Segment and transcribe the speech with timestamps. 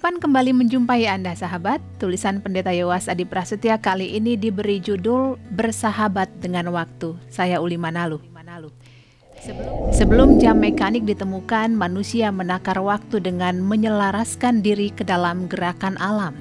[0.00, 1.76] Kehidupan kembali menjumpai Anda sahabat.
[2.00, 7.20] Tulisan Pendeta Yowas Adi Prasetya kali ini diberi judul Bersahabat dengan Waktu.
[7.28, 8.16] Saya Uli Manalu.
[9.92, 16.32] Sebelum jam mekanik ditemukan, manusia menakar waktu dengan menyelaraskan diri ke dalam gerakan alam.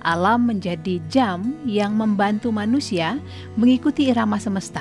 [0.00, 3.20] Alam menjadi jam yang membantu manusia
[3.60, 4.80] mengikuti irama semesta.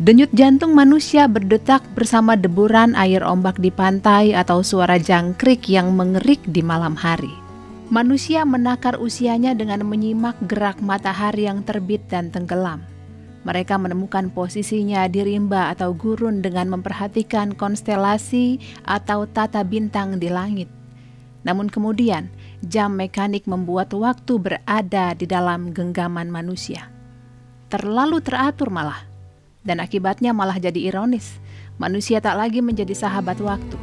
[0.00, 6.40] Denyut jantung manusia berdetak bersama deburan air ombak di pantai atau suara jangkrik yang mengerik
[6.48, 7.28] di malam hari.
[7.92, 12.80] Manusia menakar usianya dengan menyimak gerak matahari yang terbit dan tenggelam.
[13.44, 18.56] Mereka menemukan posisinya di rimba atau gurun dengan memperhatikan konstelasi
[18.88, 20.72] atau tata bintang di langit.
[21.44, 22.32] Namun kemudian,
[22.64, 26.88] jam mekanik membuat waktu berada di dalam genggaman manusia.
[27.68, 29.09] Terlalu teratur malah
[29.64, 31.36] dan akibatnya malah jadi ironis.
[31.80, 33.76] Manusia tak lagi menjadi sahabat waktu.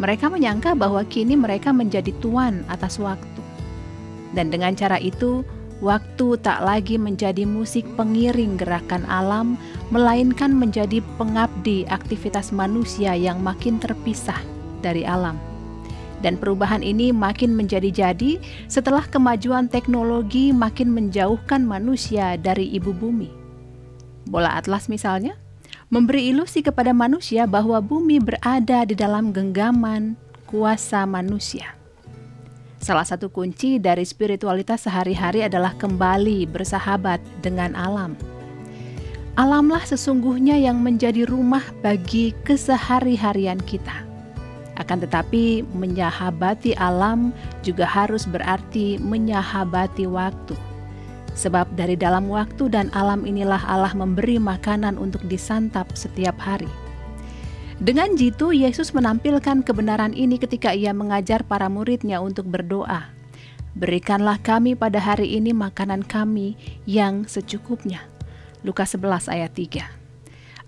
[0.00, 3.42] Mereka menyangka bahwa kini mereka menjadi tuan atas waktu.
[4.32, 5.44] Dan dengan cara itu,
[5.82, 9.60] waktu tak lagi menjadi musik pengiring gerakan alam,
[9.92, 14.38] melainkan menjadi pengabdi aktivitas manusia yang makin terpisah
[14.80, 15.36] dari alam.
[16.20, 23.39] Dan perubahan ini makin menjadi-jadi setelah kemajuan teknologi makin menjauhkan manusia dari ibu bumi.
[24.30, 25.34] Bola atlas misalnya,
[25.90, 30.14] memberi ilusi kepada manusia bahwa bumi berada di dalam genggaman
[30.46, 31.74] kuasa manusia.
[32.78, 38.14] Salah satu kunci dari spiritualitas sehari-hari adalah kembali bersahabat dengan alam.
[39.34, 44.06] Alamlah sesungguhnya yang menjadi rumah bagi kesehari-harian kita.
[44.78, 47.34] Akan tetapi, menyahabati alam
[47.66, 50.69] juga harus berarti menyahabati waktu
[51.38, 56.68] Sebab dari dalam waktu dan alam inilah Allah memberi makanan untuk disantap setiap hari.
[57.80, 63.08] Dengan jitu, Yesus menampilkan kebenaran ini ketika ia mengajar para muridnya untuk berdoa.
[63.72, 68.04] Berikanlah kami pada hari ini makanan kami yang secukupnya.
[68.66, 69.86] Lukas 11 ayat 3.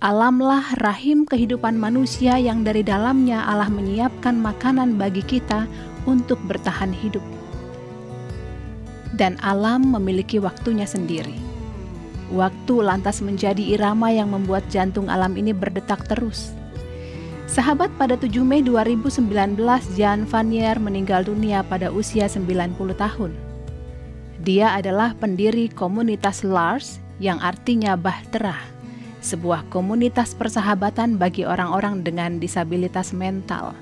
[0.00, 5.69] Alamlah rahim kehidupan manusia yang dari dalamnya Allah menyiapkan makanan bagi kita
[6.09, 7.23] untuk bertahan hidup
[9.17, 11.37] dan alam memiliki waktunya sendiri.
[12.33, 16.56] Waktu lantas menjadi irama yang membuat jantung alam ini berdetak terus.
[17.45, 19.28] Sahabat pada 7 Mei 2019,
[19.93, 23.37] Jan Vanier meninggal dunia pada usia 90 tahun.
[24.41, 28.56] Dia adalah pendiri komunitas Lars yang artinya Bahtera,
[29.21, 33.77] sebuah komunitas persahabatan bagi orang-orang dengan disabilitas mental.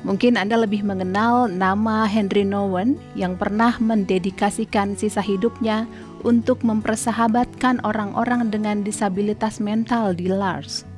[0.00, 5.84] Mungkin Anda lebih mengenal nama Henry Nowen yang pernah mendedikasikan sisa hidupnya
[6.24, 10.88] untuk mempersahabatkan orang-orang dengan disabilitas mental di Lars.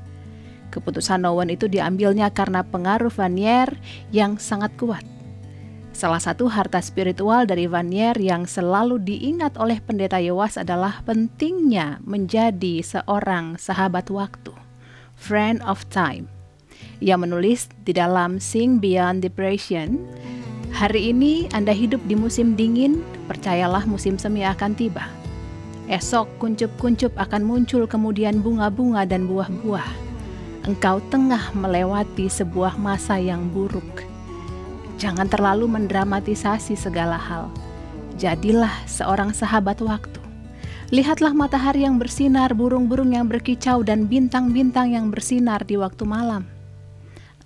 [0.70, 3.74] Keputusan Nowen itu diambilnya karena pengaruh Vanier
[4.14, 5.02] yang sangat kuat.
[5.92, 12.80] Salah satu harta spiritual dari Vanier yang selalu diingat oleh pendeta Yowas adalah pentingnya menjadi
[12.80, 14.56] seorang sahabat waktu,
[15.18, 16.32] friend of time.
[17.02, 20.02] Ia menulis di dalam Sing Beyond Depression,
[20.72, 25.04] Hari ini Anda hidup di musim dingin, percayalah musim semi akan tiba.
[25.84, 29.84] Esok kuncup-kuncup akan muncul kemudian bunga-bunga dan buah-buah.
[30.64, 33.84] Engkau tengah melewati sebuah masa yang buruk.
[34.96, 37.52] Jangan terlalu mendramatisasi segala hal.
[38.16, 40.24] Jadilah seorang sahabat waktu.
[40.88, 46.51] Lihatlah matahari yang bersinar, burung-burung yang berkicau, dan bintang-bintang yang bersinar di waktu malam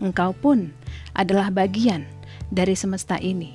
[0.01, 0.73] engkau pun
[1.17, 2.05] adalah bagian
[2.51, 3.53] dari semesta ini.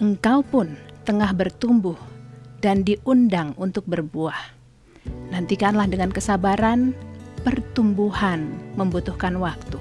[0.00, 1.96] Engkau pun tengah bertumbuh
[2.60, 4.56] dan diundang untuk berbuah.
[5.32, 6.92] Nantikanlah dengan kesabaran,
[7.40, 9.80] pertumbuhan membutuhkan waktu.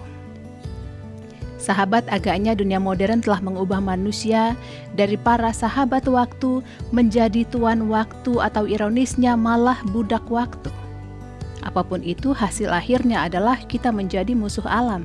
[1.60, 4.56] Sahabat agaknya dunia modern telah mengubah manusia
[4.96, 6.64] dari para sahabat waktu
[6.96, 10.72] menjadi tuan waktu atau ironisnya malah budak waktu.
[11.60, 15.04] Apa pun itu hasil akhirnya adalah kita menjadi musuh alam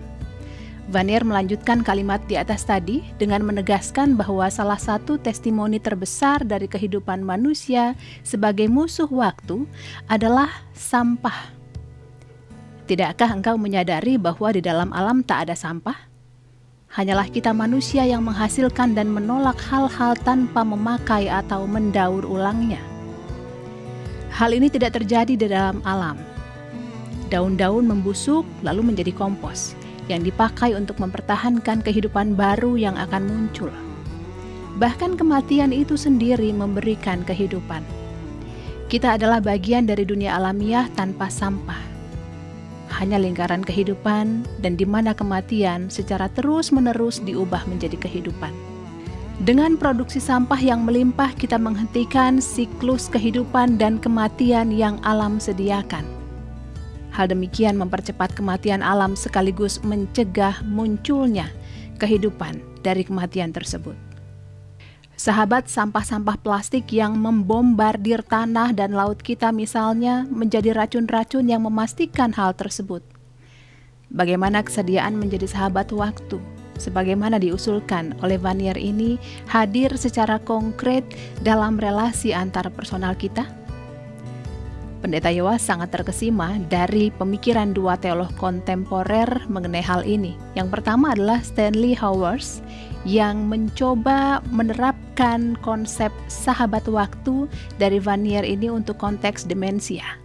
[0.84, 7.24] Vanier melanjutkan kalimat di atas tadi dengan menegaskan bahwa salah satu testimoni terbesar dari kehidupan
[7.24, 9.64] manusia sebagai musuh waktu
[10.12, 11.56] adalah sampah.
[12.84, 15.96] Tidakkah engkau menyadari bahwa di dalam alam tak ada sampah?
[16.92, 22.78] Hanyalah kita manusia yang menghasilkan dan menolak hal-hal tanpa memakai atau mendaur ulangnya.
[24.36, 26.20] Hal ini tidak terjadi di dalam alam.
[27.32, 29.72] Daun-daun membusuk lalu menjadi kompos
[30.08, 33.72] yang dipakai untuk mempertahankan kehidupan baru yang akan muncul.
[34.76, 37.80] Bahkan kematian itu sendiri memberikan kehidupan.
[38.90, 41.78] Kita adalah bagian dari dunia alamiah tanpa sampah.
[43.00, 48.52] Hanya lingkaran kehidupan dan di mana kematian secara terus-menerus diubah menjadi kehidupan.
[49.42, 56.06] Dengan produksi sampah yang melimpah, kita menghentikan siklus kehidupan dan kematian yang alam sediakan.
[57.14, 61.46] Hal demikian mempercepat kematian alam sekaligus mencegah munculnya
[62.02, 63.94] kehidupan dari kematian tersebut.
[65.14, 72.50] Sahabat, sampah-sampah plastik yang membombardir tanah dan laut kita misalnya menjadi racun-racun yang memastikan hal
[72.58, 73.06] tersebut.
[74.10, 76.42] Bagaimana kesediaan menjadi sahabat waktu?
[76.78, 81.06] sebagaimana diusulkan oleh Vanier ini hadir secara konkret
[81.42, 83.46] dalam relasi antar personal kita?
[85.04, 90.32] Pendeta Yowas sangat terkesima dari pemikiran dua teolog kontemporer mengenai hal ini.
[90.56, 92.64] Yang pertama adalah Stanley Howers
[93.04, 97.44] yang mencoba menerapkan konsep sahabat waktu
[97.76, 100.16] dari Vanier ini untuk konteks demensia.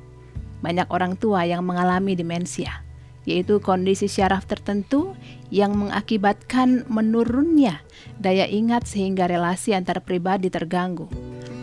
[0.63, 2.79] Banyak orang tua yang mengalami demensia
[3.27, 5.11] yaitu kondisi syaraf tertentu
[5.51, 7.83] yang mengakibatkan menurunnya
[8.15, 11.11] daya ingat sehingga relasi antar pribadi terganggu.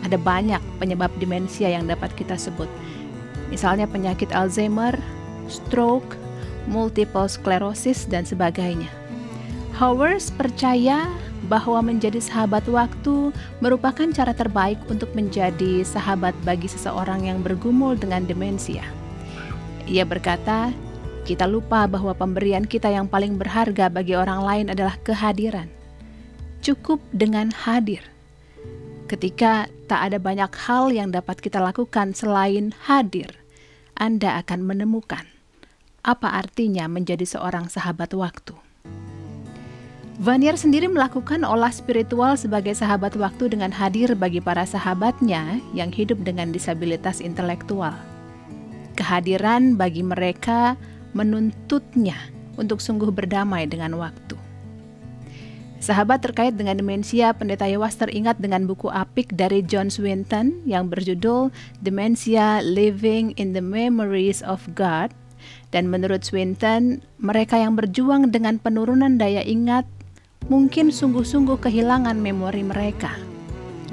[0.05, 2.69] Ada banyak penyebab demensia yang dapat kita sebut.
[3.47, 4.95] Misalnya penyakit Alzheimer,
[5.47, 6.19] stroke,
[6.67, 8.91] multiple sclerosis dan sebagainya.
[9.77, 11.07] Howers percaya
[11.47, 13.29] bahwa menjadi sahabat waktu
[13.61, 18.83] merupakan cara terbaik untuk menjadi sahabat bagi seseorang yang bergumul dengan demensia.
[19.87, 20.73] Ia berkata,
[21.23, 25.69] kita lupa bahwa pemberian kita yang paling berharga bagi orang lain adalah kehadiran.
[26.59, 28.01] Cukup dengan hadir.
[29.07, 33.39] Ketika tak ada banyak hal yang dapat kita lakukan selain hadir,
[33.95, 35.23] Anda akan menemukan
[36.03, 38.51] apa artinya menjadi seorang sahabat waktu.
[40.19, 46.19] Vanier sendiri melakukan olah spiritual sebagai sahabat waktu dengan hadir bagi para sahabatnya yang hidup
[46.27, 47.95] dengan disabilitas intelektual.
[48.99, 50.75] Kehadiran bagi mereka
[51.15, 52.19] menuntutnya
[52.59, 54.26] untuk sungguh berdamai dengan waktu.
[55.77, 61.53] Sahabat terkait dengan demensia, Pendeta Yawas teringat dengan buku apik dari John Swinton yang berjudul
[61.85, 65.13] Dementia Living in the Memories of God.
[65.69, 69.85] Dan menurut Swinton, mereka yang berjuang dengan penurunan daya ingat
[70.49, 73.13] mungkin sungguh-sungguh kehilangan memori mereka.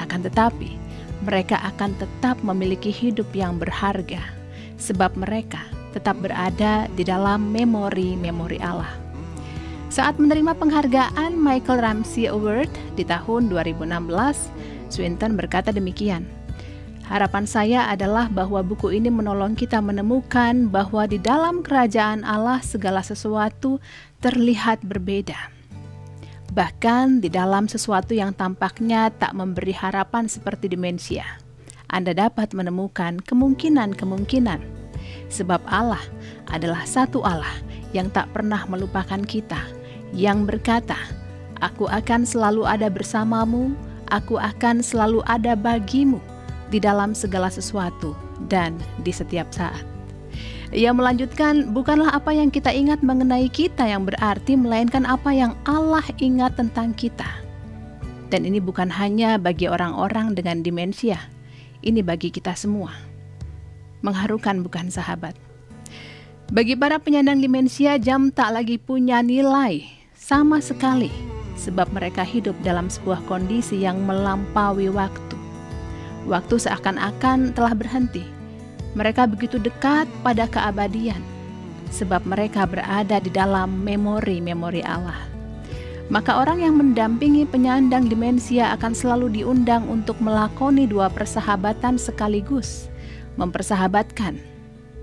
[0.01, 0.81] Akan tetapi,
[1.21, 4.25] mereka akan tetap memiliki hidup yang berharga
[4.81, 5.61] sebab mereka
[5.93, 9.04] tetap berada di dalam memori-memori Allah.
[9.94, 12.67] Saat menerima penghargaan Michael Ramsey Award
[12.99, 14.11] di tahun 2016,
[14.91, 16.26] Swinton berkata demikian,
[17.06, 23.06] Harapan saya adalah bahwa buku ini menolong kita menemukan bahwa di dalam kerajaan Allah segala
[23.06, 23.79] sesuatu
[24.19, 25.38] terlihat berbeda.
[26.50, 31.38] Bahkan di dalam sesuatu yang tampaknya tak memberi harapan seperti demensia,
[31.87, 34.58] Anda dapat menemukan kemungkinan-kemungkinan.
[35.31, 36.02] Sebab Allah
[36.50, 37.55] adalah satu Allah
[37.94, 39.84] yang tak pernah melupakan kita,
[40.14, 40.96] yang berkata,
[41.62, 43.72] Aku akan selalu ada bersamamu,
[44.12, 46.19] aku akan selalu ada bagimu
[46.69, 48.12] di dalam segala sesuatu
[48.50, 48.76] dan
[49.06, 49.81] di setiap saat.
[50.75, 56.02] Ia melanjutkan, bukanlah apa yang kita ingat mengenai kita yang berarti, melainkan apa yang Allah
[56.19, 57.28] ingat tentang kita.
[58.28, 61.16] Dan ini bukan hanya bagi orang-orang dengan demensia,
[61.87, 62.90] ini bagi kita semua
[64.05, 65.32] mengharukan bukan sahabat.
[66.52, 71.12] Bagi para penyandang demensia, jam tak lagi punya nilai sama sekali
[71.53, 75.37] sebab mereka hidup dalam sebuah kondisi yang melampaui waktu.
[76.25, 78.25] Waktu seakan-akan telah berhenti.
[78.97, 81.21] Mereka begitu dekat pada keabadian
[81.93, 85.28] sebab mereka berada di dalam memori-memori Allah.
[86.09, 92.88] Maka orang yang mendampingi penyandang demensia akan selalu diundang untuk melakoni dua persahabatan sekaligus
[93.37, 94.40] mempersahabatkan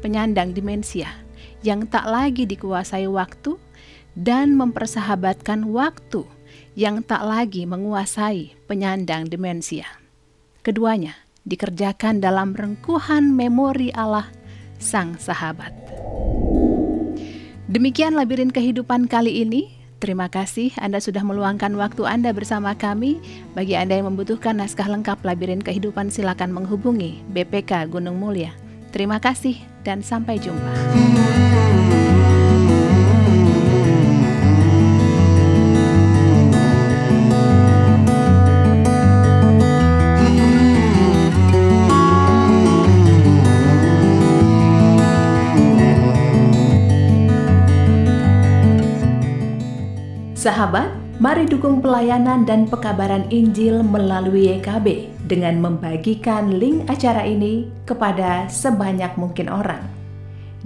[0.01, 1.13] penyandang demensia
[1.61, 3.53] yang tak lagi dikuasai waktu
[4.17, 6.27] dan mempersahabatkan waktu
[6.75, 9.87] yang tak lagi menguasai penyandang demensia.
[10.61, 14.29] Keduanya dikerjakan dalam rengkuhan memori Allah
[14.77, 15.73] sang sahabat.
[17.71, 19.79] Demikian labirin kehidupan kali ini.
[20.01, 23.21] Terima kasih Anda sudah meluangkan waktu Anda bersama kami.
[23.53, 28.49] Bagi Anda yang membutuhkan naskah lengkap Labirin Kehidupan silakan menghubungi BPK Gunung Mulia.
[28.89, 31.20] Terima kasih dan sampai jumpa.
[51.31, 59.15] Mari dukung pelayanan dan pekabaran Injil melalui YKB dengan membagikan link acara ini kepada sebanyak
[59.15, 59.79] mungkin orang.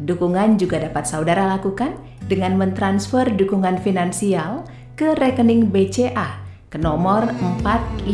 [0.02, 1.94] Dukungan juga dapat saudara lakukan
[2.26, 4.66] dengan mentransfer dukungan finansial
[4.98, 6.42] ke rekening BCA
[6.74, 7.30] ke nomor
[7.62, 8.10] 450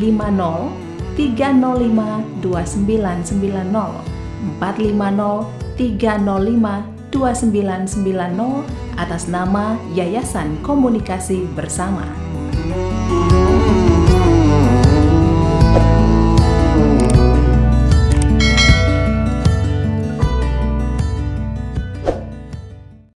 [1.16, 12.31] 305 2990 450 305 2990 atas nama Yayasan Komunikasi Bersama.
[13.12, 13.51] Ooh.